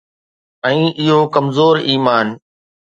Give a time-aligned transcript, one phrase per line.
[0.69, 0.79] ۽
[1.09, 2.27] اهو ڪمزور ايمان.